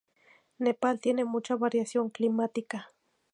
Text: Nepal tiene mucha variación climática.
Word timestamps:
Nepal 0.57 0.99
tiene 0.99 1.25
mucha 1.25 1.55
variación 1.55 2.09
climática. 2.09 2.89